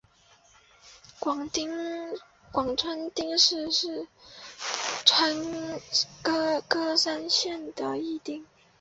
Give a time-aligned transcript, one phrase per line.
[1.19, 1.47] 广
[2.75, 4.07] 川町是
[6.23, 8.43] 和歌山县的一町。